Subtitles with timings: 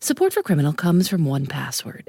[0.00, 2.08] Support for Criminal comes from 1Password.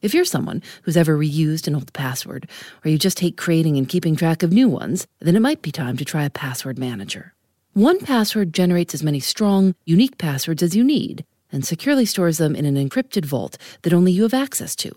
[0.00, 2.48] If you're someone who's ever reused an old password,
[2.84, 5.70] or you just hate creating and keeping track of new ones, then it might be
[5.70, 7.34] time to try a password manager.
[7.76, 12.64] 1Password generates as many strong, unique passwords as you need and securely stores them in
[12.64, 14.90] an encrypted vault that only you have access to.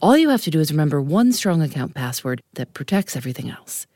[0.00, 3.88] All you have to do is remember one strong account password that protects everything else.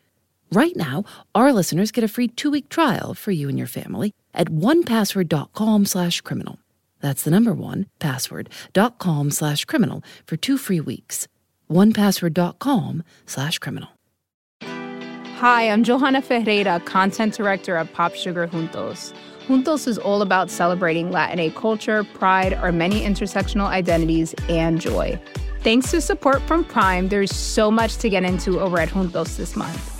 [0.51, 1.05] Right now,
[1.37, 6.21] our listeners get a free two-week trial for you and your family at onepassword.com slash
[6.23, 6.59] criminal.
[7.01, 11.29] That's the number one, password.com slash criminal for two free weeks.
[11.71, 13.89] onepassword.com slash criminal.
[14.63, 19.15] Hi, I'm Johanna Ferreira, content director at Pop Sugar Juntos.
[19.47, 25.19] Juntos is all about celebrating Latin culture, pride, our many intersectional identities, and joy.
[25.63, 29.57] Thanks to support from Prime, there's so much to get into over at Juntos this
[29.57, 30.00] month.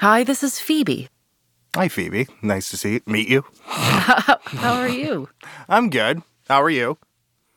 [0.00, 1.10] Hi, this is Phoebe.
[1.76, 2.26] Hi, Phoebe.
[2.40, 3.00] Nice to see you.
[3.04, 3.44] Meet you.
[3.66, 5.28] How, how are you?
[5.68, 6.22] I'm good.
[6.48, 6.96] How are you?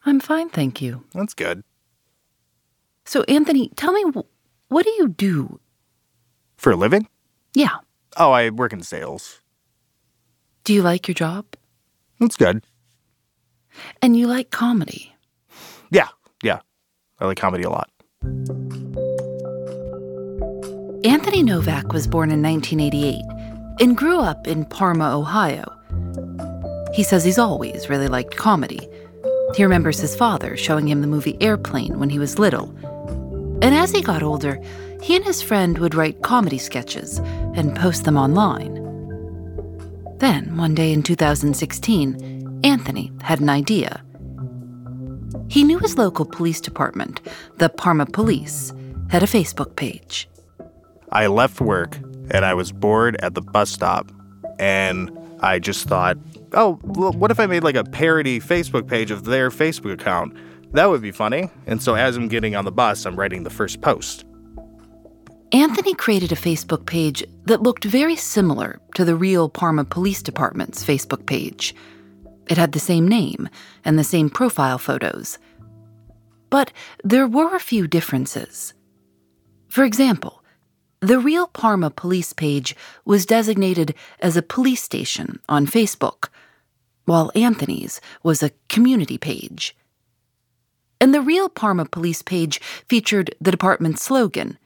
[0.06, 1.06] I'm fine, thank you.
[1.14, 1.64] That's good.
[3.06, 4.04] So, Anthony, tell me,
[4.68, 5.62] what do you do?
[6.58, 7.08] For a living?
[7.54, 7.78] Yeah.
[8.18, 9.40] Oh, I work in sales.
[10.66, 11.46] Do you like your job?
[12.20, 12.66] That's good.
[14.02, 15.16] And you like comedy?
[15.92, 16.10] Yeah,
[16.44, 16.60] yeah.
[17.22, 17.90] I like comedy a lot.
[21.06, 23.26] Anthony Novak was born in 1988
[23.82, 25.66] and grew up in Parma, Ohio.
[26.94, 28.88] He says he's always really liked comedy.
[29.54, 32.74] He remembers his father showing him the movie Airplane when he was little.
[33.62, 34.62] And as he got older,
[35.02, 38.76] he and his friend would write comedy sketches and post them online.
[40.20, 44.02] Then, one day in 2016, Anthony had an idea.
[45.50, 47.20] He knew his local police department,
[47.58, 48.72] the Parma Police,
[49.10, 50.30] had a Facebook page.
[51.14, 51.98] I left work
[52.32, 54.12] and I was bored at the bus stop.
[54.60, 56.18] And I just thought,
[56.54, 60.36] oh, well, what if I made like a parody Facebook page of their Facebook account?
[60.74, 61.50] That would be funny.
[61.68, 64.26] And so as I'm getting on the bus, I'm writing the first post.
[65.52, 70.84] Anthony created a Facebook page that looked very similar to the real Parma Police Department's
[70.84, 71.76] Facebook page.
[72.50, 73.50] It had the same name
[73.86, 75.38] and the same profile photos.
[76.50, 76.72] But
[77.04, 78.74] there were a few differences.
[79.70, 80.43] For example,
[81.04, 86.30] the real Parma police page was designated as a police station on Facebook,
[87.04, 89.76] while Anthony's was a community page.
[91.02, 94.58] And the real Parma police page featured the department's slogan,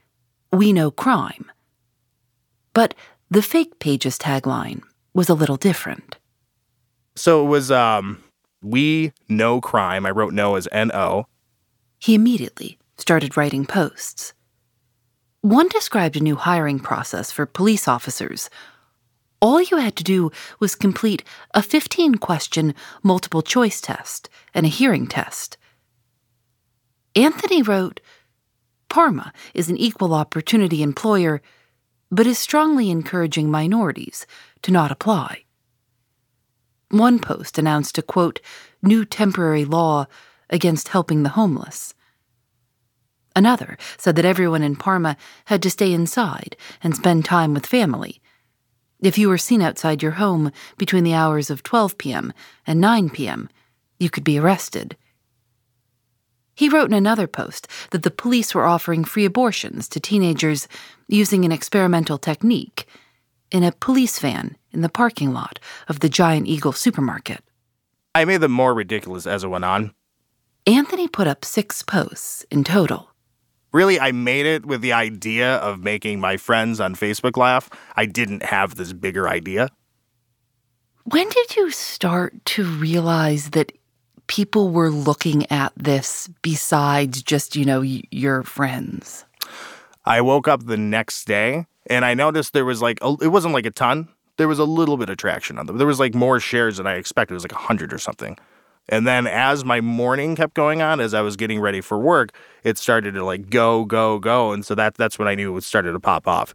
[0.51, 1.51] We Know Crime.
[2.73, 2.93] But
[3.31, 4.83] the fake page's tagline
[5.15, 6.17] was a little different.
[7.15, 8.23] So it was, um,
[8.61, 10.05] We Know Crime.
[10.05, 11.25] I wrote no as N O.
[11.97, 14.33] He immediately started writing posts.
[15.47, 18.49] One described a new hiring process for police officers.
[19.39, 24.69] All you had to do was complete a 15 question multiple choice test and a
[24.69, 25.55] hearing test.
[27.15, 28.01] Anthony wrote
[28.89, 31.41] Parma is an equal opportunity employer,
[32.11, 34.27] but is strongly encouraging minorities
[34.63, 35.45] to not apply.
[36.91, 38.41] One post announced a quote,
[38.81, 40.07] new temporary law
[40.49, 41.93] against helping the homeless.
[43.37, 45.15] Another said that everyone in Parma
[45.45, 48.19] had to stay inside and spend time with family.
[48.99, 52.33] If you were seen outside your home between the hours of 12 p.m.
[52.65, 53.47] and 9 p.m.,
[53.99, 54.97] you could be arrested.
[56.55, 60.67] He wrote in another post that the police were offering free abortions to teenagers
[61.07, 62.87] using an experimental technique
[63.51, 67.43] in a police van in the parking lot of the Giant Eagle supermarket.
[68.15, 69.93] I made them more ridiculous as it went on.
[70.65, 73.11] Anthony put up six posts in total.
[73.77, 77.69] Really, I made it with the idea of making my friends on Facebook laugh.
[77.95, 79.69] I didn't have this bigger idea.
[81.03, 83.71] When did you start to realize that
[84.25, 89.25] people were looking at this besides just, you know, y- your friends?
[90.05, 93.53] I woke up the next day and I noticed there was like, a, it wasn't
[93.53, 94.07] like a ton.
[94.37, 95.77] There was a little bit of traction on them.
[95.77, 97.35] There was like more shares than I expected.
[97.35, 98.39] It was like 100 or something.
[98.89, 102.31] And then as my morning kept going on, as I was getting ready for work,
[102.63, 104.53] it started to like go, go, go.
[104.53, 106.53] And so that that's when I knew it started to pop off.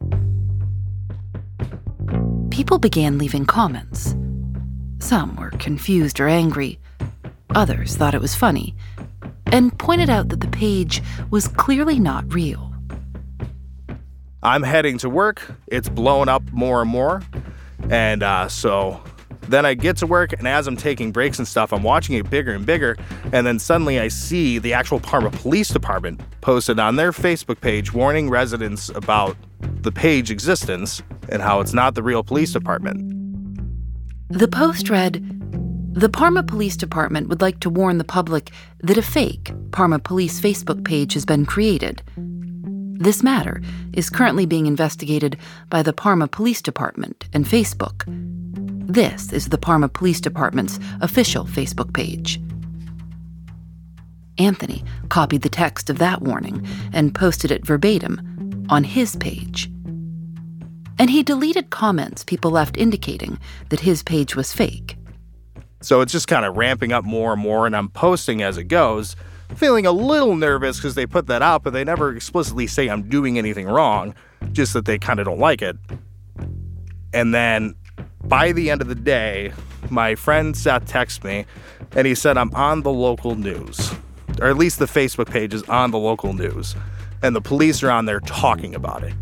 [2.51, 4.15] People began leaving comments.
[4.99, 6.79] Some were confused or angry.
[7.55, 8.75] Others thought it was funny
[9.53, 12.73] and pointed out that the page was clearly not real.
[14.43, 15.55] I'm heading to work.
[15.67, 17.23] It's blowing up more and more.
[17.91, 19.03] And uh, so
[19.49, 22.31] then I get to work, and as I'm taking breaks and stuff, I'm watching it
[22.31, 22.97] bigger and bigger.
[23.33, 27.93] And then suddenly I see the actual Parma Police Department posted on their Facebook page
[27.93, 33.09] warning residents about the page existence and how it's not the real police department.
[34.31, 35.23] The post read
[35.95, 38.51] The Parma Police Department would like to warn the public
[38.81, 42.03] that a fake Parma Police Facebook page has been created.
[42.17, 43.61] This matter
[43.93, 45.37] is currently being investigated
[45.69, 48.07] by the Parma Police Department and Facebook.
[48.93, 52.39] This is the Parma Police Department's official Facebook page.
[54.37, 59.71] Anthony copied the text of that warning and posted it verbatim on his page.
[60.99, 63.39] And he deleted comments people left indicating
[63.71, 64.99] that his page was fake.
[65.81, 68.65] So it's just kind of ramping up more and more, and I'm posting as it
[68.65, 69.17] goes,
[69.57, 73.09] feeling a little nervous because they put that out, but they never explicitly say I'm
[73.09, 74.15] doing anything wrong,
[74.53, 75.79] just that they kind of don't like it.
[77.15, 77.75] And then
[78.33, 79.53] by the end of the day,
[79.91, 81.45] my friend Seth texts me
[81.95, 83.93] and he said, I'm on the local news,
[84.41, 86.75] or at least the Facebook page is on the local news,
[87.23, 89.13] and the police are on there talking about it.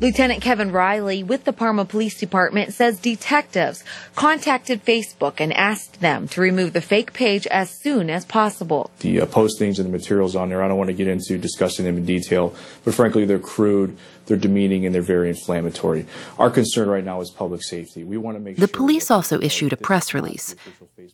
[0.00, 3.84] Lieutenant Kevin Riley with the Parma Police Department says detectives
[4.16, 8.90] contacted Facebook and asked them to remove the fake page as soon as possible.
[8.98, 11.84] The uh, postings and the materials on there, I don't want to get into discussing
[11.84, 16.06] them in detail, but frankly, they're crude, they're demeaning, and they're very inflammatory.
[16.38, 18.04] Our concern right now is public safety.
[18.04, 20.54] We want to make the sure police also issued a press release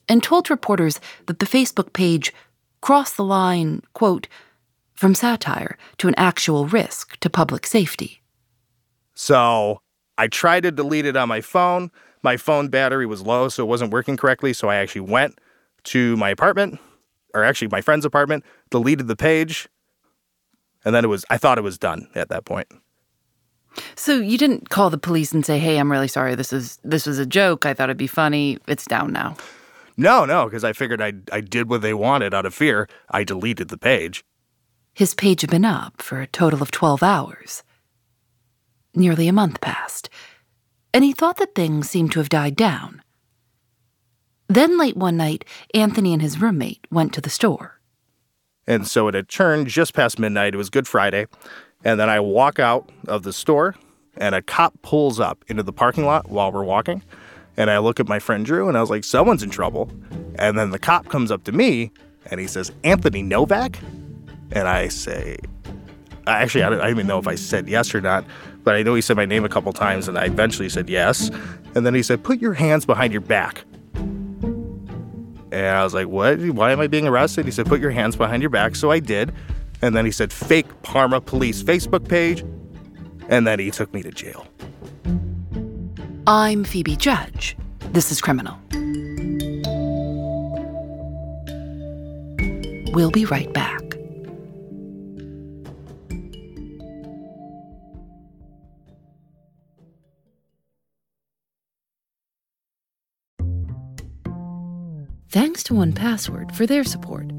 [0.09, 2.33] and told reporters that the Facebook page
[2.81, 4.29] crossed the line, quote,
[4.95, 8.23] from satire to an actual risk to public safety.
[9.15, 9.81] So
[10.19, 11.91] I tried to delete it on my phone.
[12.23, 14.53] My phone battery was low, so it wasn't working correctly.
[14.53, 15.39] So I actually went
[15.85, 16.79] to my apartment,
[17.35, 19.69] or actually my friend's apartment, deleted the page,
[20.85, 22.69] and then it was, I thought it was done at that point.
[23.95, 26.35] So you didn't call the police and say, "Hey, I'm really sorry.
[26.35, 27.67] This is this was a joke.
[27.67, 28.59] I thought it'd be funny.
[28.67, 29.37] It's down now."
[29.97, 32.89] No, no, because I figured I I did what they wanted out of fear.
[33.11, 34.25] I deleted the page.
[34.95, 37.63] His page had been up for a total of 12 hours.
[38.95, 40.11] Nearly a month passed,
[40.93, 43.03] and he thought that things seemed to have died down.
[44.49, 45.45] Then, late one night,
[45.75, 47.81] Anthony and his roommate went to the store.
[48.67, 50.55] And so it had turned just past midnight.
[50.55, 51.27] It was Good Friday.
[51.85, 53.75] And then I walk out of the store,
[54.17, 57.03] and a cop pulls up into the parking lot while we're walking.
[57.57, 59.91] And I look at my friend Drew, and I was like, someone's in trouble.
[60.37, 61.91] And then the cop comes up to me,
[62.31, 63.79] and he says, Anthony Novak?
[64.53, 65.39] And I say,
[66.27, 68.25] actually, I don't, I don't even know if I said yes or not,
[68.63, 71.31] but I know he said my name a couple times, and I eventually said yes.
[71.75, 73.65] And then he said, Put your hands behind your back.
[75.53, 76.41] And I was like, What?
[76.41, 77.45] Why am I being arrested?
[77.45, 78.77] He said, Put your hands behind your back.
[78.77, 79.33] So I did.
[79.83, 82.45] And then he said, Fake Parma Police Facebook page.
[83.29, 84.47] And then he took me to jail.
[86.27, 87.57] I'm Phoebe Judge.
[87.93, 88.59] This is Criminal.
[92.93, 93.81] We'll be right back.
[105.31, 107.31] Thanks to 1Password for their support.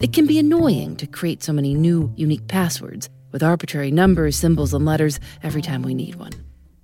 [0.00, 4.72] It can be annoying to create so many new, unique passwords with arbitrary numbers, symbols,
[4.72, 6.32] and letters every time we need one.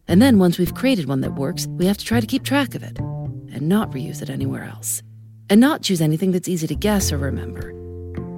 [0.07, 2.75] And then once we've created one that works, we have to try to keep track
[2.75, 5.03] of it and not reuse it anywhere else.
[5.49, 7.73] And not choose anything that's easy to guess or remember.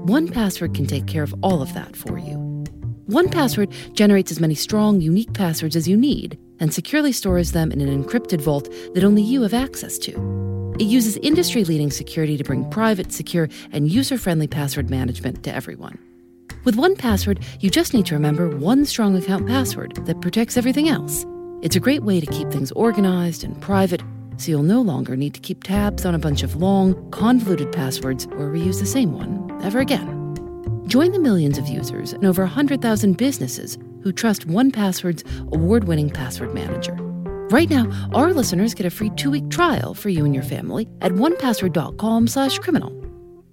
[0.06, 2.36] 1Password can take care of all of that for you.
[3.08, 7.80] 1Password generates as many strong, unique passwords as you need and securely stores them in
[7.80, 10.74] an encrypted vault that only you have access to.
[10.78, 15.54] It uses industry leading security to bring private, secure, and user friendly password management to
[15.54, 15.98] everyone.
[16.64, 21.24] With 1Password, you just need to remember one strong account password that protects everything else.
[21.62, 24.02] It's a great way to keep things organized and private,
[24.36, 28.26] so you'll no longer need to keep tabs on a bunch of long, convoluted passwords
[28.26, 30.14] or reuse the same one ever again.
[30.86, 35.22] Join the millions of users and over 100,000 businesses who trust 1Password's
[35.52, 36.94] award winning password manager.
[37.50, 41.12] Right now, our listeners get a free two-week trial for you and your family at
[41.12, 42.90] onepassword.com slash criminal.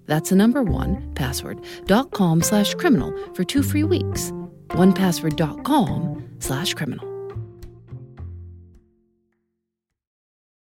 [0.06, 4.32] That's the number one, password.com slash criminal for two free weeks.
[4.70, 7.06] onepassword.com slash criminal.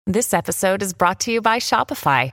[0.06, 2.32] This episode is brought to you by Shopify.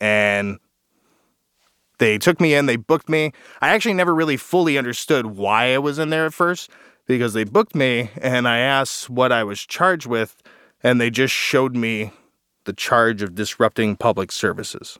[0.00, 0.58] and
[1.98, 3.32] they took me in, they booked me.
[3.60, 6.70] I actually never really fully understood why I was in there at first
[7.06, 10.36] because they booked me and I asked what I was charged with,
[10.82, 12.12] and they just showed me
[12.64, 14.98] the charge of disrupting public services.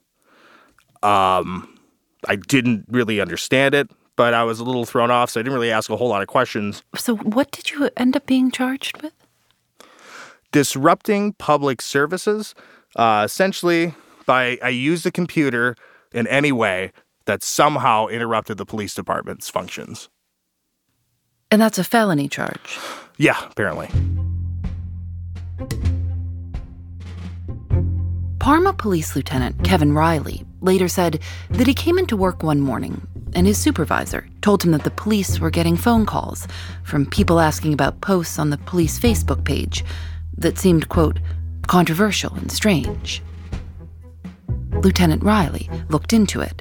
[1.03, 1.79] Um,
[2.26, 5.55] I didn't really understand it, but I was a little thrown off, so I didn't
[5.55, 6.83] really ask a whole lot of questions.
[6.97, 9.12] So, what did you end up being charged with?
[10.53, 12.55] Disrupting public services,
[12.95, 13.95] uh, essentially,
[14.26, 15.76] by I used a computer
[16.12, 16.92] in any way
[17.26, 20.09] that somehow interrupted the police department's functions.
[21.50, 22.78] And that's a felony charge.
[23.16, 23.88] Yeah, apparently.
[28.38, 33.04] Parma Police Lieutenant Kevin Riley later said that he came into work one morning
[33.35, 36.47] and his supervisor told him that the police were getting phone calls
[36.85, 39.85] from people asking about posts on the police Facebook page
[40.38, 41.18] that seemed, quote,
[41.66, 43.21] controversial and strange.
[44.83, 46.61] Lieutenant Riley looked into it.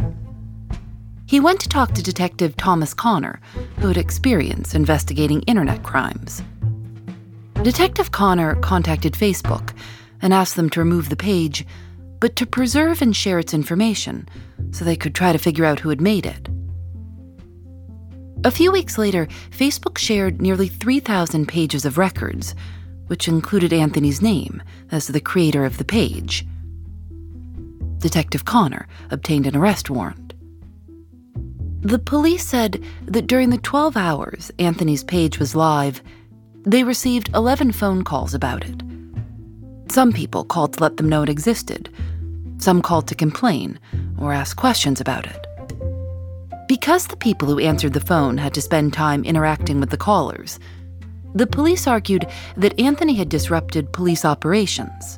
[1.28, 3.42] He went to talk to Detective Thomas Connor,
[3.80, 6.44] who had experience investigating internet crimes.
[7.64, 9.76] Detective Connor contacted Facebook
[10.22, 11.66] and asked them to remove the page,
[12.20, 14.30] but to preserve and share its information
[14.72, 16.48] so they could try to figure out who had made it.
[18.44, 22.54] A few weeks later, Facebook shared nearly 3,000 pages of records,
[23.08, 24.62] which included Anthony's name
[24.92, 26.46] as the creator of the page.
[28.06, 30.36] Detective Connor obtained an arrest warrant.
[31.82, 36.04] The police said that during the 12 hours Anthony's page was live,
[36.68, 38.84] they received 11 phone calls about it.
[39.90, 41.90] Some people called to let them know it existed,
[42.60, 43.80] some called to complain
[44.20, 45.48] or ask questions about it.
[46.68, 50.60] Because the people who answered the phone had to spend time interacting with the callers,
[51.34, 55.18] the police argued that Anthony had disrupted police operations.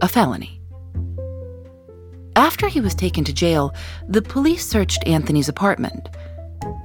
[0.00, 0.62] A felony.
[2.36, 3.72] After he was taken to jail,
[4.08, 6.08] the police searched Anthony's apartment.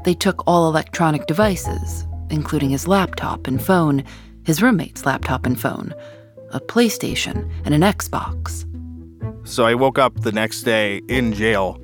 [0.05, 4.03] They took all electronic devices, including his laptop and phone,
[4.43, 5.95] his roommate's laptop and phone,
[6.51, 8.65] a PlayStation, and an Xbox.
[9.47, 11.81] So I woke up the next day in jail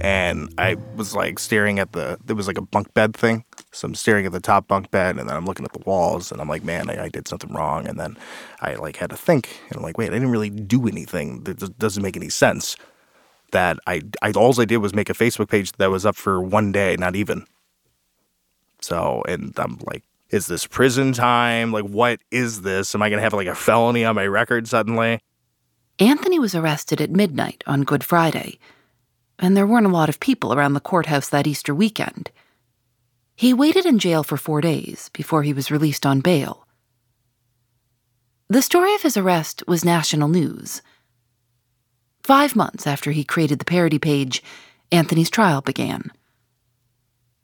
[0.00, 3.44] and I was like staring at the there was like a bunk bed thing.
[3.72, 6.32] So I'm staring at the top bunk bed and then I'm looking at the walls
[6.32, 7.86] and I'm like, man, I, I did something wrong.
[7.86, 8.16] And then
[8.60, 11.44] I like had to think and I'm like, wait, I didn't really do anything.
[11.44, 12.74] That doesn't make any sense
[13.52, 16.42] that I, I all I did was make a Facebook page that was up for
[16.42, 17.46] one day, not even.
[18.80, 21.72] So, and I'm like, is this prison time?
[21.72, 22.94] Like, what is this?
[22.94, 25.20] Am I going to have like a felony on my record suddenly?
[25.98, 28.58] Anthony was arrested at midnight on Good Friday,
[29.38, 32.30] and there weren't a lot of people around the courthouse that Easter weekend.
[33.36, 36.66] He waited in jail for four days before he was released on bail.
[38.48, 40.82] The story of his arrest was national news.
[42.24, 44.42] Five months after he created the parody page,
[44.92, 46.12] Anthony's trial began.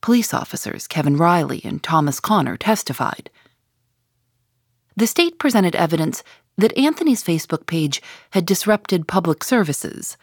[0.00, 3.30] Police officers Kevin Riley and Thomas Connor testified.
[4.96, 6.22] The state presented evidence
[6.56, 10.16] that Anthony's Facebook page had disrupted public services,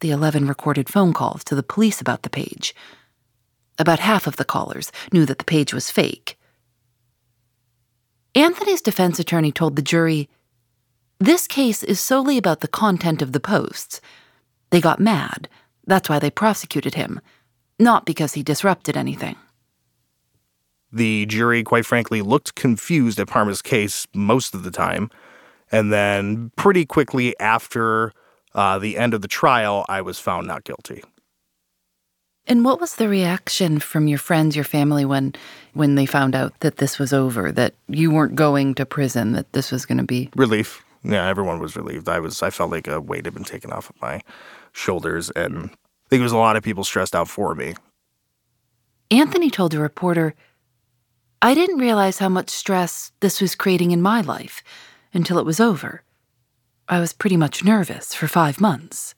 [0.00, 2.74] the 11 recorded phone calls to the police about the page.
[3.78, 6.38] About half of the callers knew that the page was fake.
[8.34, 10.28] Anthony's defense attorney told the jury
[11.18, 14.00] this case is solely about the content of the posts.
[14.70, 15.48] They got mad.
[15.86, 17.20] That's why they prosecuted him,
[17.78, 19.36] not because he disrupted anything.
[20.92, 25.10] The jury, quite frankly, looked confused at Parma's case most of the time.
[25.72, 28.12] And then, pretty quickly after
[28.54, 31.02] uh, the end of the trial, I was found not guilty.
[32.46, 35.34] And what was the reaction from your friends, your family, when
[35.74, 39.52] when they found out that this was over, that you weren't going to prison, that
[39.52, 40.84] this was going to be relief?
[41.02, 42.08] Yeah, everyone was relieved.
[42.08, 44.20] I was I felt like a weight had been taken off of my
[44.72, 45.70] shoulders and
[46.06, 47.74] I think it was a lot of people stressed out for me.
[49.10, 50.34] Anthony told a reporter,
[51.42, 54.62] I didn't realize how much stress this was creating in my life
[55.12, 56.02] until it was over.
[56.88, 59.14] I was pretty much nervous for five months.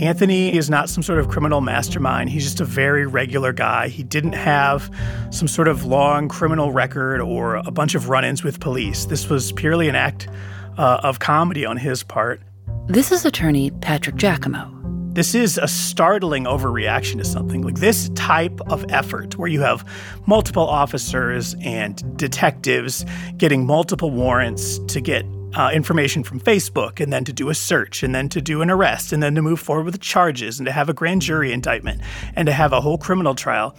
[0.00, 2.30] Anthony is not some sort of criminal mastermind.
[2.30, 3.88] He's just a very regular guy.
[3.88, 4.90] He didn't have
[5.30, 9.04] some sort of long criminal record or a bunch of run ins with police.
[9.04, 10.28] This was purely an act
[10.78, 12.40] uh, of comedy on his part.
[12.86, 14.72] This is attorney Patrick Jaicomo.
[15.14, 17.62] This is a startling overreaction to something.
[17.62, 19.88] Like this type of effort, where you have
[20.26, 27.24] multiple officers and detectives getting multiple warrants to get uh, information from Facebook and then
[27.24, 29.84] to do a search and then to do an arrest and then to move forward
[29.84, 32.00] with charges and to have a grand jury indictment
[32.34, 33.76] and to have a whole criminal trial.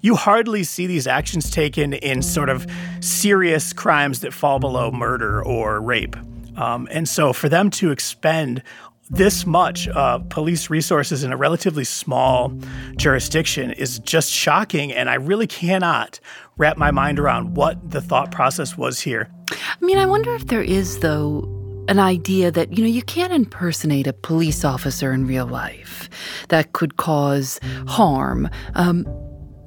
[0.00, 2.66] You hardly see these actions taken in sort of
[3.00, 6.16] serious crimes that fall below murder or rape.
[6.56, 8.62] Um, and so for them to expend
[9.10, 12.52] this much uh, police resources in a relatively small
[12.96, 14.92] jurisdiction is just shocking.
[14.92, 16.20] And I really cannot
[16.56, 19.30] wrap my mind around what the thought process was here.
[19.50, 21.48] I mean, I wonder if there is, though,
[21.88, 26.10] an idea that, you know, you can't impersonate a police officer in real life.
[26.48, 28.50] That could cause harm.
[28.74, 29.06] Um,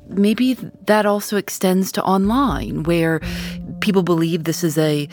[0.08, 0.54] maybe
[0.86, 3.22] that also extends to online, where
[3.80, 5.10] people believe this is a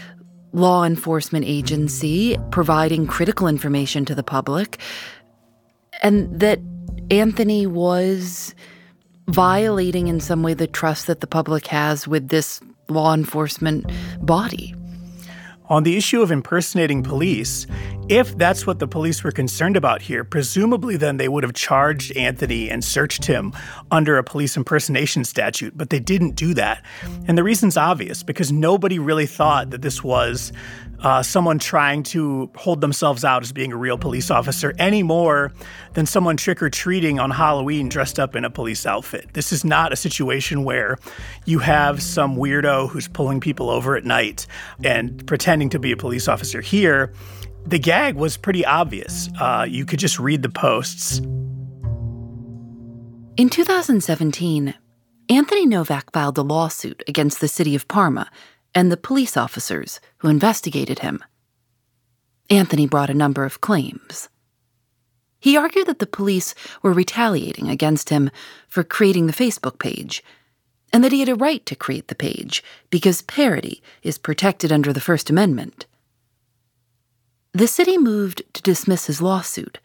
[0.52, 4.78] law enforcement agency providing critical information to the public,
[6.02, 6.60] and that
[7.10, 8.54] Anthony was
[9.28, 13.90] violating in some way the trust that the public has with this law enforcement
[14.20, 14.74] body.
[15.68, 17.66] On the issue of impersonating police,
[18.08, 22.16] if that's what the police were concerned about here, presumably then they would have charged
[22.16, 23.52] Anthony and searched him
[23.90, 26.82] under a police impersonation statute, but they didn't do that.
[27.26, 30.52] And the reason's obvious because nobody really thought that this was
[31.00, 35.52] uh, someone trying to hold themselves out as being a real police officer any more
[35.94, 39.32] than someone trick or treating on Halloween dressed up in a police outfit.
[39.34, 40.98] This is not a situation where
[41.44, 44.46] you have some weirdo who's pulling people over at night
[44.82, 46.60] and pretending to be a police officer.
[46.60, 47.12] Here,
[47.66, 49.28] the gag was pretty obvious.
[49.40, 51.20] Uh, you could just read the posts.
[53.36, 54.74] In 2017,
[55.28, 58.30] Anthony Novak filed a lawsuit against the city of Parma
[58.74, 61.22] and the police officers who investigated him.
[62.50, 64.28] Anthony brought a number of claims.
[65.40, 68.30] He argued that the police were retaliating against him
[68.66, 70.22] for creating the Facebook page,
[70.92, 74.92] and that he had a right to create the page because parody is protected under
[74.92, 75.86] the First Amendment.
[77.52, 79.78] The city moved to dismiss his lawsuit,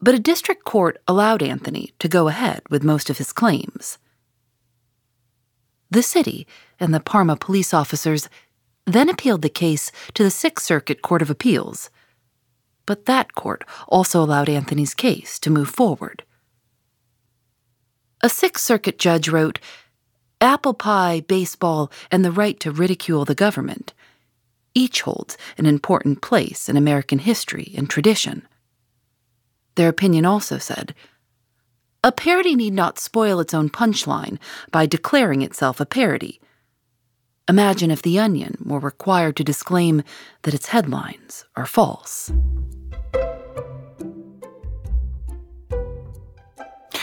[0.00, 3.98] but a district court allowed Anthony to go ahead with most of his claims.
[5.90, 6.46] The city
[6.84, 8.28] and the Parma police officers
[8.86, 11.88] then appealed the case to the Sixth Circuit Court of Appeals.
[12.84, 16.24] But that court also allowed Anthony's case to move forward.
[18.22, 19.58] A Sixth Circuit judge wrote
[20.42, 23.94] Apple pie, baseball, and the right to ridicule the government
[24.74, 28.46] each holds an important place in American history and tradition.
[29.76, 30.94] Their opinion also said
[32.02, 34.38] a parody need not spoil its own punchline
[34.70, 36.40] by declaring itself a parody.
[37.46, 40.02] Imagine if The Onion were required to disclaim
[40.44, 42.32] that its headlines are false.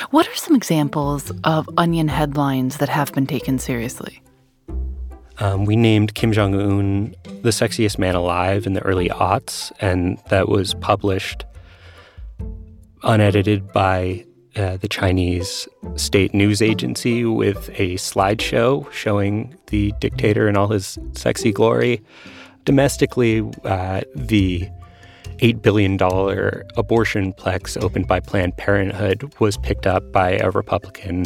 [0.10, 4.23] What are some examples of Onion headlines that have been taken seriously?
[5.38, 10.17] Um, we named Kim Jong un the sexiest man alive in the early aughts, and
[10.30, 11.45] that was published
[13.04, 14.25] unedited by
[14.56, 20.98] uh, the Chinese state news agency with a slideshow showing the dictator in all his
[21.14, 22.02] sexy glory.
[22.66, 24.70] Domestically, uh, the
[25.40, 25.94] $8 billion
[26.78, 31.26] abortion plex opened by Planned Parenthood was picked up by a Republican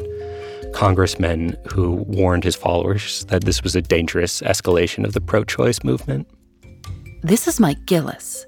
[0.74, 5.84] congressman who warned his followers that this was a dangerous escalation of the pro choice
[5.84, 6.28] movement.
[7.24, 8.46] This is Mike Gillis.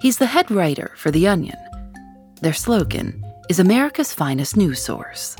[0.00, 1.58] He's the head writer for The Onion.
[2.40, 5.36] Their slogan is America's finest news source.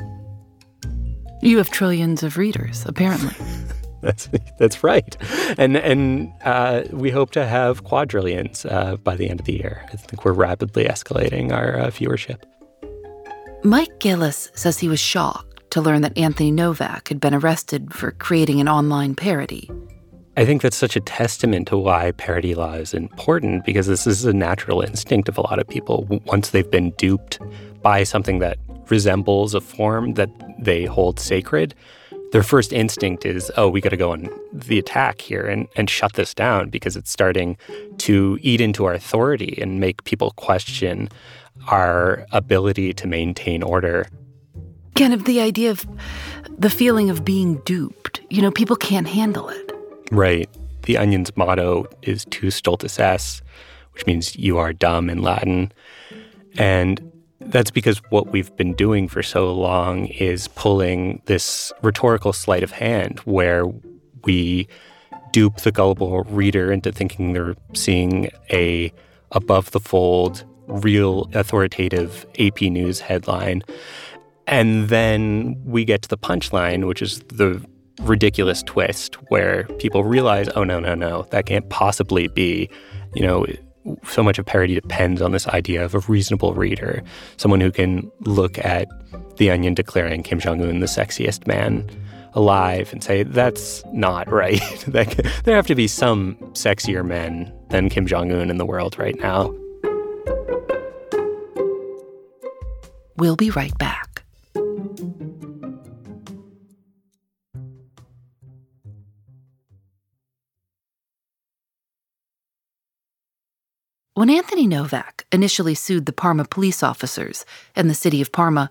[1.42, 3.34] You have trillions of readers, apparently.
[4.02, 5.16] that's that's right,
[5.58, 9.84] and and uh, we hope to have quadrillions uh, by the end of the year.
[9.92, 12.42] I think we're rapidly escalating our uh, viewership.
[13.64, 18.12] Mike Gillis says he was shocked to learn that Anthony Novak had been arrested for
[18.12, 19.68] creating an online parody.
[20.38, 24.26] I think that's such a testament to why parody law is important because this is
[24.26, 26.06] a natural instinct of a lot of people.
[26.26, 27.38] Once they've been duped
[27.86, 31.72] by something that resembles a form that they hold sacred,
[32.32, 35.88] their first instinct is, oh, we got to go on the attack here and, and
[35.88, 37.56] shut this down because it's starting
[37.98, 41.08] to eat into our authority and make people question
[41.68, 44.08] our ability to maintain order.
[44.96, 45.86] Kind of the idea of
[46.58, 48.20] the feeling of being duped.
[48.30, 49.72] You know, people can't handle it.
[50.10, 50.50] Right.
[50.86, 53.42] The Onion's motto is Tu stultus es,
[53.92, 55.70] which means you are dumb in Latin.
[56.58, 57.12] And
[57.48, 62.72] that's because what we've been doing for so long is pulling this rhetorical sleight of
[62.72, 63.66] hand where
[64.24, 64.68] we
[65.32, 68.92] dupe the gullible reader into thinking they're seeing a
[69.32, 73.62] above the fold real authoritative AP News headline.
[74.46, 77.64] And then we get to the punchline, which is the
[78.02, 82.68] ridiculous twist where people realize, oh, no, no, no, that can't possibly be.
[83.14, 83.46] You know,
[84.04, 87.02] so much of parody depends on this idea of a reasonable reader,
[87.36, 88.88] someone who can look at
[89.36, 91.88] The Onion declaring Kim Jong un the sexiest man
[92.34, 94.60] alive and say, that's not right.
[94.86, 99.18] there have to be some sexier men than Kim Jong un in the world right
[99.18, 99.54] now.
[103.16, 104.05] We'll be right back.
[114.16, 118.70] When Anthony Novak initially sued the Parma police officers and the city of Parma,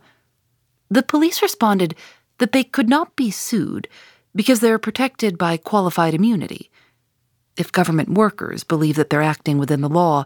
[0.89, 1.93] the police responded
[2.39, 3.87] that they could not be sued
[4.33, 6.71] because they are protected by qualified immunity.
[7.57, 10.25] If government workers believe that they're acting within the law,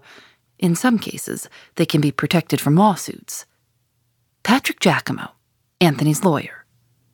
[0.58, 3.46] in some cases, they can be protected from lawsuits.
[4.44, 5.32] Patrick Jaicomo,
[5.82, 6.59] Anthony's lawyer.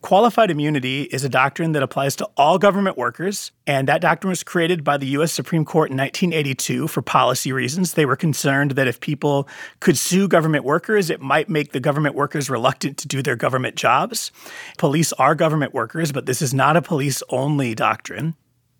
[0.06, 4.44] Qualified immunity is a doctrine that applies to all government workers, and that doctrine was
[4.44, 5.32] created by the U.S.
[5.32, 7.94] Supreme Court in 1982 for policy reasons.
[7.94, 9.48] They were concerned that if people
[9.80, 13.74] could sue government workers, it might make the government workers reluctant to do their government
[13.74, 14.30] jobs.
[14.78, 18.36] Police are government workers, but this is not a police only doctrine.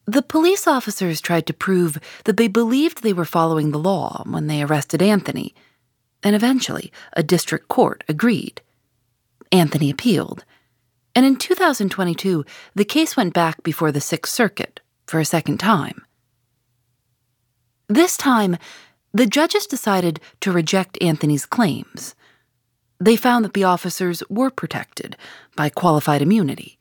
[0.07, 4.47] The police officers tried to prove that they believed they were following the law when
[4.47, 5.57] they arrested Anthony,
[6.23, 8.62] and eventually a district court agreed.
[9.51, 10.45] Anthony appealed
[11.16, 16.05] and in 2022, the case went back before the Sixth Circuit for a second time.
[17.88, 18.59] This time,
[19.14, 22.14] the judges decided to reject Anthony's claims.
[23.00, 25.16] They found that the officers were protected
[25.57, 26.79] by qualified immunity.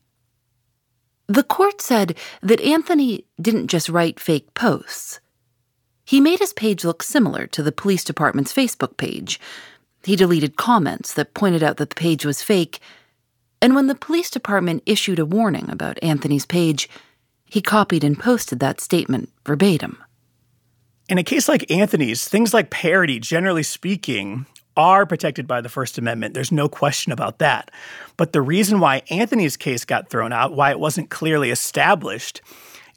[1.27, 5.21] The court said that Anthony didn't just write fake posts.
[6.03, 9.39] He made his page look similar to the police department's Facebook page.
[10.03, 12.81] He deleted comments that pointed out that the page was fake
[13.65, 16.87] and when the police department issued a warning about Anthony's page,
[17.45, 19.97] he copied and posted that statement verbatim.
[21.09, 24.45] In a case like Anthony's, things like parody, generally speaking,
[24.77, 26.35] are protected by the First Amendment.
[26.35, 27.71] There's no question about that.
[28.17, 32.43] But the reason why Anthony's case got thrown out, why it wasn't clearly established,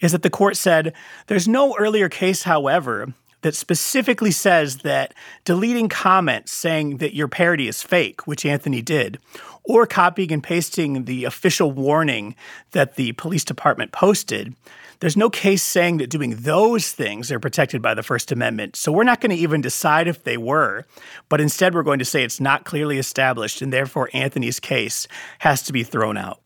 [0.02, 0.92] is that the court said
[1.28, 7.68] there's no earlier case, however, that specifically says that deleting comments saying that your parody
[7.68, 9.18] is fake, which Anthony did,
[9.64, 12.35] or copying and pasting the official warning
[12.72, 14.55] that the police department posted,
[15.01, 18.74] there's no case saying that doing those things are protected by the First Amendment.
[18.74, 20.87] So we're not going to even decide if they were,
[21.29, 25.07] but instead we're going to say it's not clearly established, and therefore Anthony's case
[25.40, 26.40] has to be thrown out.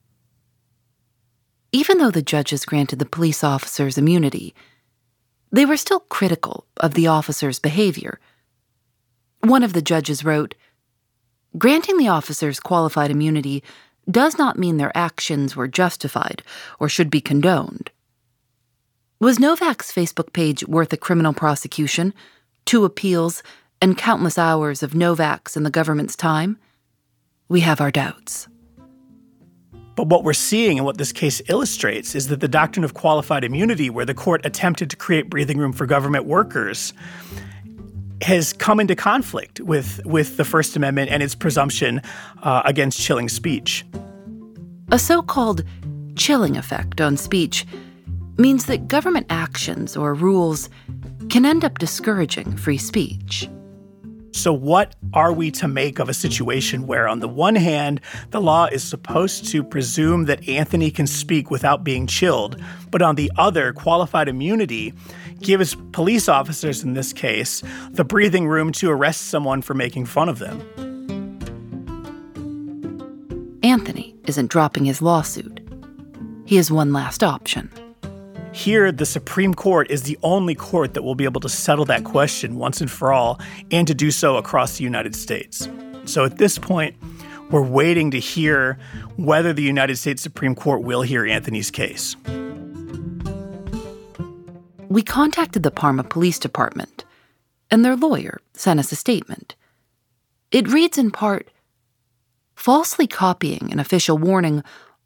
[1.74, 4.54] Even though the judges granted the police officers immunity,
[5.52, 8.18] they were still critical of the officers' behavior.
[9.40, 10.54] One of the judges wrote
[11.58, 13.62] Granting the officers qualified immunity
[14.10, 16.42] does not mean their actions were justified
[16.80, 17.90] or should be condoned.
[19.20, 22.14] Was Novak's Facebook page worth a criminal prosecution,
[22.64, 23.42] two appeals,
[23.80, 26.58] and countless hours of Novak's and the government's time?
[27.48, 28.48] We have our doubts.
[29.94, 33.44] But what we're seeing and what this case illustrates is that the doctrine of qualified
[33.44, 36.94] immunity, where the court attempted to create breathing room for government workers,
[38.22, 42.00] has come into conflict with, with the First Amendment and its presumption
[42.42, 43.84] uh, against chilling speech.
[44.90, 45.64] A so called
[46.16, 47.66] chilling effect on speech
[48.38, 50.70] means that government actions or rules
[51.28, 53.48] can end up discouraging free speech.
[54.32, 58.40] So, what are we to make of a situation where, on the one hand, the
[58.40, 63.30] law is supposed to presume that Anthony can speak without being chilled, but on the
[63.36, 64.94] other, qualified immunity
[65.40, 70.30] gives police officers in this case the breathing room to arrest someone for making fun
[70.30, 70.60] of them?
[73.62, 75.60] Anthony isn't dropping his lawsuit.
[76.46, 77.70] He has one last option.
[78.52, 82.04] Here, the Supreme Court is the only court that will be able to settle that
[82.04, 85.68] question once and for all, and to do so across the United States.
[86.04, 86.94] So at this point,
[87.50, 88.78] we're waiting to hear
[89.16, 92.14] whether the United States Supreme Court will hear Anthony's case.
[94.88, 97.06] We contacted the Parma Police Department,
[97.70, 99.56] and their lawyer sent us a statement.
[100.50, 101.48] It reads in part
[102.54, 104.62] Falsely copying an official warning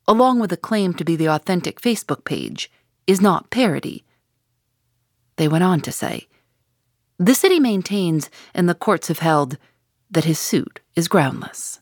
[0.09, 2.71] along with a claim to be the authentic Facebook page
[3.07, 4.05] is not parody.
[5.37, 6.27] They went on to say,
[7.19, 9.59] The city maintains, and the courts have held,
[10.11, 11.81] that his suit is groundless.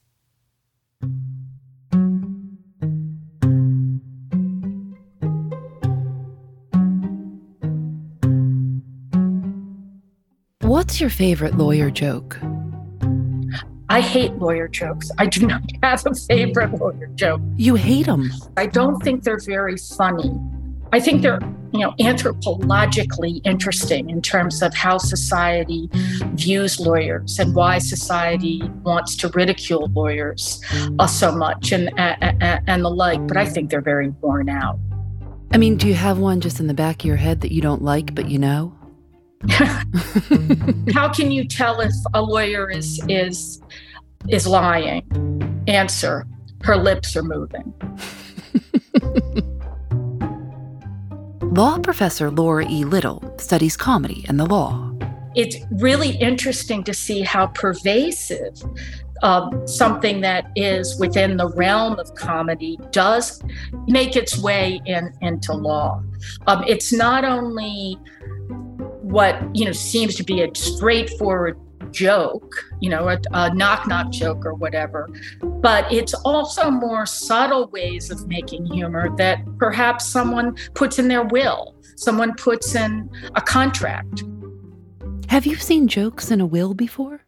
[10.61, 12.39] What's your favorite lawyer joke?
[13.89, 15.11] I hate lawyer jokes.
[15.19, 17.41] I do not have a favorite lawyer joke.
[17.57, 18.33] You hate them?
[18.57, 20.33] I don't think they're very funny.
[20.95, 21.41] I think they're,
[21.73, 25.91] you know, anthropologically interesting in terms of how society
[26.35, 30.61] views lawyers and why society wants to ridicule lawyers
[31.01, 33.27] uh, so much and, and and the like.
[33.27, 34.79] But I think they're very worn out.
[35.51, 37.61] I mean, do you have one just in the back of your head that you
[37.61, 38.73] don't like, but you know?
[40.95, 43.61] how can you tell if a lawyer is is
[44.29, 45.03] is lying?
[45.67, 46.25] Answer:
[46.63, 47.75] Her lips are moving.
[51.57, 52.85] Law professor Laura E.
[52.85, 54.91] Little studies comedy and the law.
[55.37, 58.61] It's really interesting to see how pervasive
[59.23, 63.41] um, something that is within the realm of comedy does
[63.87, 66.03] make its way in, into law.
[66.49, 67.99] Um, it's not only
[69.03, 71.57] what you know seems to be a straightforward
[71.95, 75.09] joke, you know, a, a knock knock joke or whatever.
[75.43, 81.25] But it's also more subtle ways of making humor that perhaps someone puts in their
[81.25, 84.25] will, someone puts in a contract.
[85.29, 87.21] Have you seen jokes in a will before?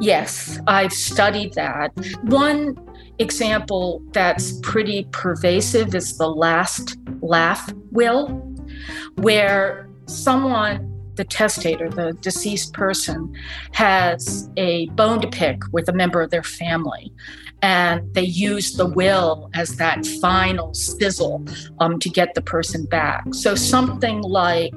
[0.00, 1.92] Yes, I've studied that.
[2.22, 2.74] One
[3.18, 8.28] example that's pretty pervasive is the last laugh will,
[9.16, 10.89] where someone
[11.20, 13.30] the testator, the deceased person,
[13.72, 17.12] has a bone to pick with a member of their family.
[17.60, 21.44] And they use the will as that final sizzle
[21.78, 23.22] um, to get the person back.
[23.34, 24.72] So, something like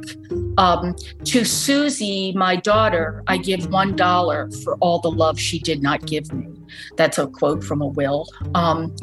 [0.58, 6.06] um, To Susie, my daughter, I give $1 for all the love she did not
[6.06, 6.50] give me.
[6.98, 8.28] That's a quote from a will.
[8.54, 8.94] Um,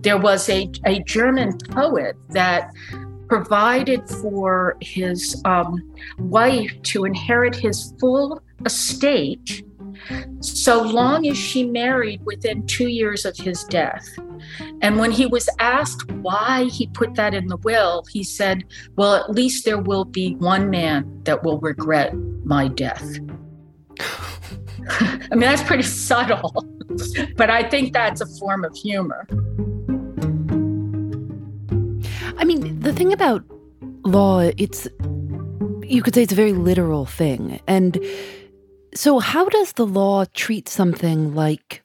[0.00, 2.74] there was a, a German poet that
[3.30, 5.80] provided for his um,
[6.18, 9.62] wife to inherit his full estate
[10.40, 14.04] so long as she married within two years of his death.
[14.82, 18.64] And when he was asked why he put that in the will, he said,
[18.96, 22.12] Well, at least there will be one man that will regret
[22.44, 23.04] my death.
[24.88, 26.66] I mean, that's pretty subtle,
[27.36, 29.28] but I think that's a form of humor.
[32.40, 33.44] I mean, the thing about
[34.02, 34.88] law, it's,
[35.82, 37.60] you could say it's a very literal thing.
[37.66, 38.02] And
[38.94, 41.82] so, how does the law treat something like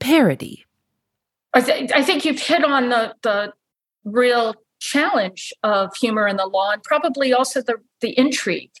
[0.00, 0.66] parody?
[1.54, 3.52] I, th- I think you've hit on the, the
[4.04, 8.72] real challenge of humor in the law and probably also the, the intrigue.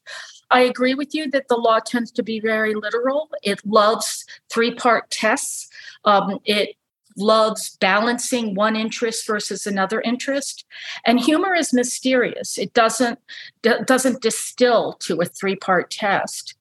[0.50, 3.28] I agree with you that the law tends to be very literal.
[3.42, 5.68] It loves three part tests.
[6.04, 6.76] Um, it
[7.18, 10.64] loves balancing one interest versus another interest.
[11.04, 12.58] And humor is mysterious.
[12.58, 13.18] It doesn't
[13.62, 16.54] d- doesn't distill to a three part test.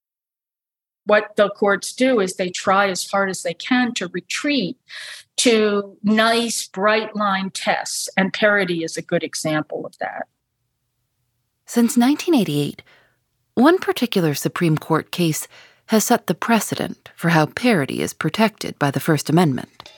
[1.06, 4.78] What the courts do is they try as hard as they can to retreat
[5.38, 10.28] to nice bright line tests and parody is a good example of that.
[11.65, 12.82] Since 1988
[13.58, 15.48] one particular supreme court case
[15.88, 19.89] has set the precedent for how parody is protected by the first amendment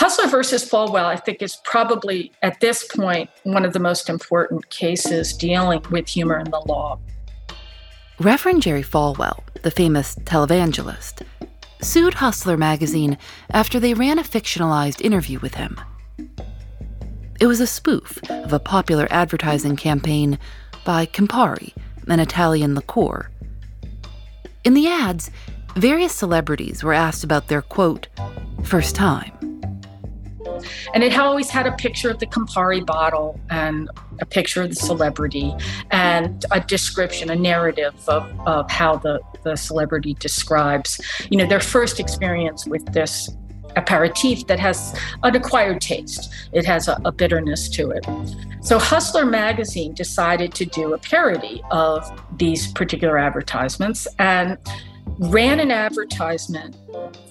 [0.00, 4.70] Hustler versus Falwell, I think, is probably at this point one of the most important
[4.70, 6.98] cases dealing with humor in the law.
[8.18, 11.22] Reverend Jerry Falwell, the famous televangelist,
[11.80, 13.18] sued Hustler magazine
[13.50, 15.80] after they ran a fictionalized interview with him.
[17.40, 20.38] It was a spoof of a popular advertising campaign
[20.84, 21.74] by Campari,
[22.06, 23.30] an Italian liqueur.
[24.64, 25.30] In the ads,
[25.74, 28.08] various celebrities were asked about their quote,
[28.62, 29.39] first time.
[30.94, 33.88] And it always had a picture of the Campari bottle and
[34.20, 35.54] a picture of the celebrity
[35.90, 41.60] and a description, a narrative of, of how the, the celebrity describes, you know, their
[41.60, 43.30] first experience with this
[43.76, 46.32] aperitif that has an acquired taste.
[46.52, 48.06] It has a, a, bitterness to it.
[48.62, 52.04] So Hustler magazine decided to do a parody of
[52.36, 54.58] these particular advertisements and
[55.18, 56.76] ran an advertisement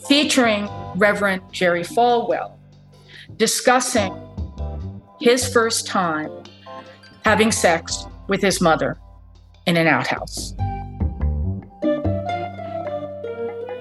[0.07, 2.58] featuring Reverend Jerry Falwell
[3.37, 4.13] discussing
[5.19, 6.31] his first time
[7.23, 8.97] having sex with his mother
[9.65, 10.53] in an outhouse.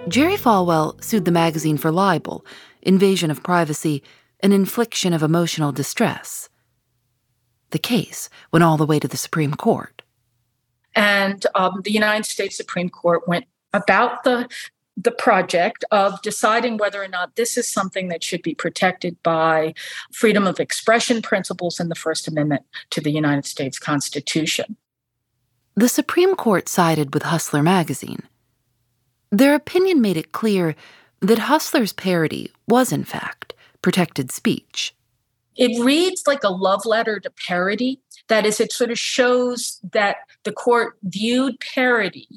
[0.08, 2.44] Jerry Falwell sued the magazine for libel,
[2.82, 4.02] invasion of privacy,
[4.40, 6.48] and infliction of emotional distress.
[7.70, 10.02] The case went all the way to the Supreme Court.
[10.94, 14.48] And um, the United States Supreme Court went about the
[15.00, 19.72] the project of deciding whether or not this is something that should be protected by
[20.12, 24.76] freedom of expression principles in the First Amendment to the United States Constitution.
[25.76, 28.24] The Supreme Court sided with Hustler magazine.
[29.30, 30.74] Their opinion made it clear
[31.20, 34.94] that Hustler's parody was, in fact, protected speech.
[35.54, 38.00] It reads like a love letter to parody.
[38.26, 42.28] That is, it sort of shows that the court viewed parody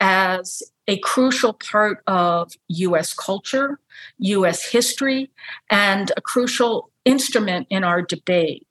[0.00, 3.78] as a crucial part of US culture,
[4.18, 5.30] US history,
[5.70, 8.66] and a crucial instrument in our debate.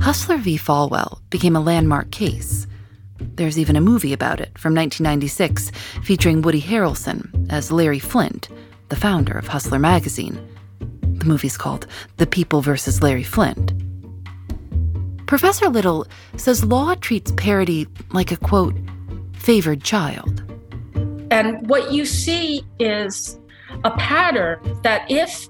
[0.00, 0.56] Hustler v.
[0.56, 2.66] Falwell became a landmark case.
[3.18, 5.72] There's even a movie about it from 1996
[6.02, 8.48] featuring Woody Harrelson as Larry Flynt,
[8.90, 10.38] the founder of Hustler magazine.
[11.02, 13.72] The movie's called The People versus Larry Flynt.
[15.26, 18.74] Professor Little says law treats parody like a quote,
[19.48, 20.42] favored child.
[21.30, 23.40] And what you see is
[23.82, 25.48] a pattern that if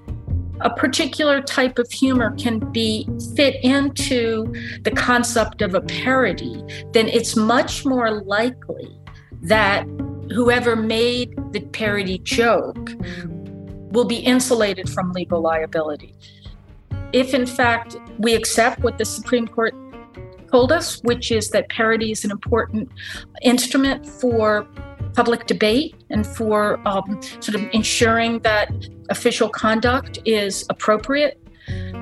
[0.61, 7.09] a particular type of humor can be fit into the concept of a parody, then
[7.09, 8.89] it's much more likely
[9.43, 9.85] that
[10.33, 12.93] whoever made the parody joke
[13.91, 16.15] will be insulated from legal liability.
[17.13, 19.75] If, in fact, we accept what the Supreme Court
[20.51, 22.91] told us, which is that parody is an important
[23.43, 24.67] instrument for
[25.15, 28.71] public debate and for um, sort of ensuring that
[29.09, 31.41] official conduct is appropriate.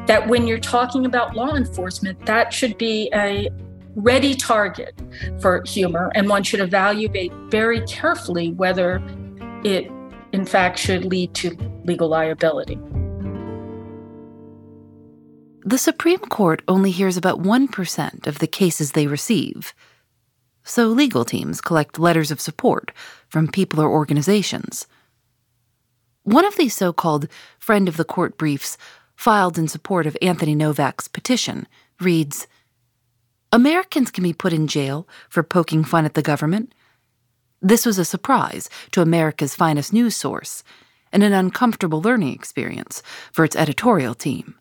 [0.06, 3.50] That when you're talking about law enforcement, that should be a
[3.96, 4.94] ready target
[5.40, 9.02] for humor, and one should evaluate very carefully whether
[9.64, 9.90] it,
[10.32, 12.78] in fact, should lead to legal liability.
[15.66, 19.74] The Supreme Court only hears about 1% of the cases they receive.
[20.62, 22.92] So legal teams collect letters of support
[23.29, 24.87] from people or organizations.
[26.22, 27.26] One of these so called
[27.59, 28.79] friend of the court briefs,
[29.16, 31.66] filed in support of Anthony Novak's petition,
[32.00, 32.46] reads
[33.50, 36.76] Americans can be put in jail for poking fun at the government.
[37.61, 40.62] This was a surprise to America's finest news source
[41.12, 43.02] and an uncomfortable learning experience
[43.33, 44.55] for its editorial team.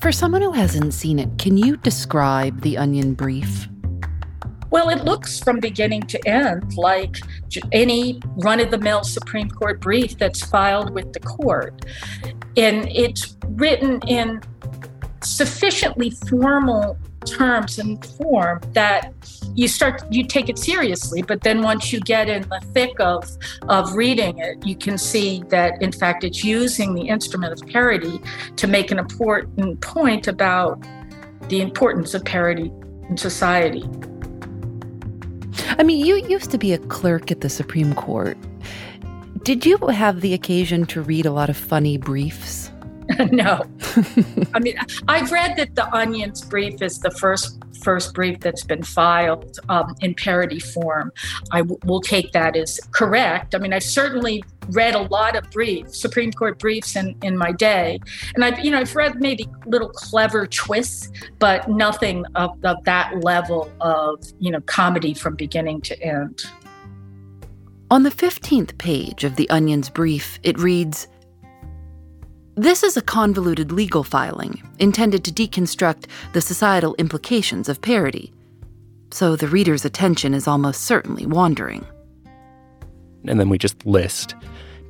[0.00, 3.66] For someone who hasn't seen it, can you describe the Onion brief?
[4.70, 7.16] Well, it looks from beginning to end like
[7.72, 11.84] any run of the mill Supreme Court brief that's filed with the court.
[12.56, 14.40] And it's written in
[15.20, 19.12] sufficiently formal terms and form that
[19.54, 23.28] you start you take it seriously but then once you get in the thick of
[23.68, 28.20] of reading it you can see that in fact it's using the instrument of parody
[28.56, 30.80] to make an important point about
[31.48, 32.70] the importance of parody
[33.08, 33.84] in society.
[35.78, 38.36] I mean you used to be a clerk at the supreme court.
[39.42, 42.67] Did you have the occasion to read a lot of funny briefs
[43.30, 43.64] no.
[44.54, 44.76] I mean,
[45.08, 49.94] I've read that the Onion's brief is the first first brief that's been filed um,
[50.00, 51.12] in parody form.
[51.52, 53.54] I w- will take that as correct.
[53.54, 57.52] I mean, I've certainly read a lot of briefs, Supreme Court briefs in, in my
[57.52, 58.00] day.
[58.34, 63.22] And I've, you know, I've read maybe little clever twists, but nothing of, of that
[63.22, 66.42] level of, you know, comedy from beginning to end.
[67.90, 71.08] On the 15th page of The Onion's brief, it reads
[72.58, 78.32] this is a convoluted legal filing intended to deconstruct the societal implications of parody,
[79.12, 81.86] so the reader's attention is almost certainly wandering.
[83.28, 84.34] And then we just list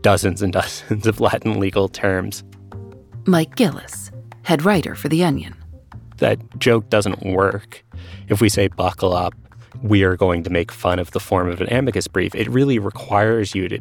[0.00, 2.42] dozens and dozens of Latin legal terms.
[3.26, 4.10] Mike Gillis,
[4.44, 5.54] head writer for The Onion.
[6.16, 7.84] That joke doesn't work.
[8.28, 9.34] If we say buckle up,
[9.82, 12.34] we are going to make fun of the form of an amicus brief.
[12.34, 13.78] It really requires you to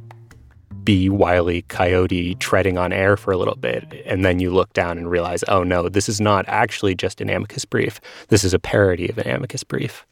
[0.88, 4.02] be Wily Coyote treading on air for a little bit.
[4.06, 7.30] And then you look down and realize, oh no, this is not actually just an
[7.30, 8.00] amicus brief.
[8.30, 10.06] This is a parody of an amicus brief.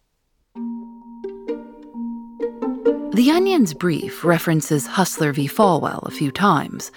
[3.14, 5.48] The Onion's brief references Hustler v.
[5.48, 6.92] Falwell a few times.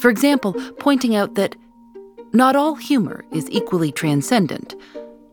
[0.00, 1.54] For example, pointing out that
[2.32, 4.74] not all humor is equally transcendent,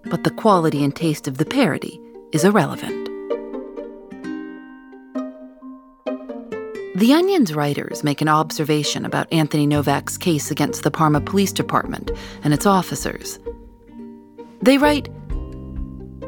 [0.04, 2.00] but the quality and taste of the parody
[2.32, 3.11] is irrelevant.
[7.02, 12.12] The Onion's writers make an observation about Anthony Novak's case against the Parma Police Department
[12.44, 13.40] and its officers.
[14.62, 15.10] They write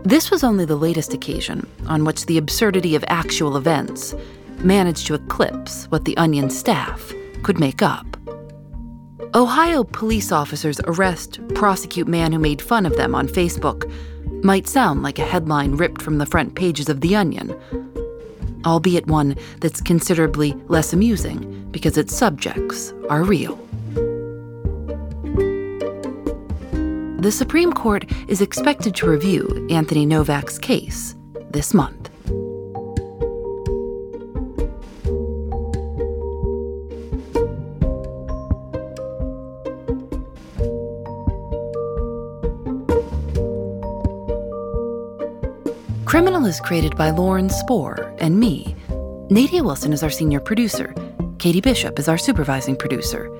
[0.03, 4.15] This was only the latest occasion on which the absurdity of actual events
[4.61, 7.13] managed to eclipse what the Onion staff
[7.43, 8.07] could make up.
[9.35, 13.87] Ohio police officers arrest, prosecute man who made fun of them on Facebook
[14.43, 17.53] might sound like a headline ripped from the front pages of The Onion
[18.65, 23.59] albeit one that's considerably less amusing because its subjects are real.
[27.23, 31.15] The Supreme Court is expected to review Anthony Novak's case
[31.51, 32.02] this month.
[46.13, 48.75] Criminal is created by Lauren Spohr and me.
[49.31, 50.93] Nadia Wilson is our senior producer.
[51.39, 53.35] Katie Bishop is our supervising producer.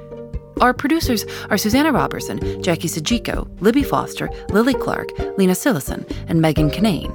[0.60, 6.72] Our producers are Susanna Robertson, Jackie Sojico, Libby Foster, Lily Clark, Lena Sillison, and Megan
[6.72, 7.14] Kinane.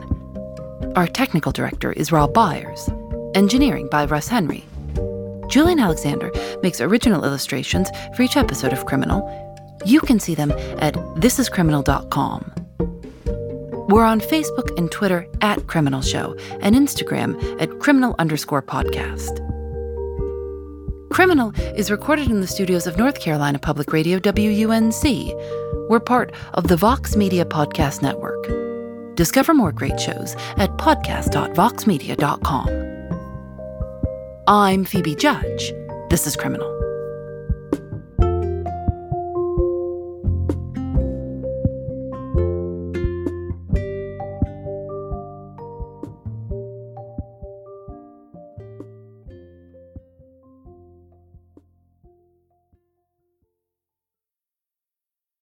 [0.97, 2.89] Our technical director is Rob Byers.
[3.35, 4.65] Engineering by Russ Henry.
[5.49, 6.31] Julienne Alexander
[6.63, 9.27] makes original illustrations for each episode of Criminal.
[9.85, 12.58] You can see them at thisiscriminal.com.
[13.89, 19.39] We're on Facebook and Twitter at Criminal Show and Instagram at criminal underscore podcast.
[21.11, 25.32] Criminal is recorded in the studios of North Carolina Public Radio WUNC.
[25.89, 28.36] We're part of the Vox Media Podcast Network.
[29.16, 32.68] Discover more great shows at podcast.voxmedia.com.
[34.47, 35.72] I'm Phoebe Judge.
[36.11, 36.78] This is Criminal.